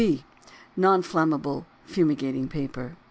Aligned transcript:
B. 0.01 0.23
NON 0.77 1.01
INFLAMMABLE 1.03 1.63
FUMIGATING 1.85 2.47
PAPER. 2.47 2.95